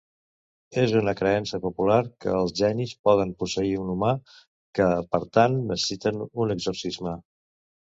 És 0.83 0.93
una 1.01 1.13
creença 1.19 1.59
popular 1.65 1.99
que 2.25 2.33
els 2.39 2.55
genis 2.63 2.95
poden 3.11 3.37
posseir 3.45 3.77
un 3.85 3.95
humà, 3.97 4.17
que 4.81 4.91
per 5.15 5.25
tant 5.41 5.63
necessiten 5.73 6.23
un 6.31 6.61
exorcisme. 6.61 7.21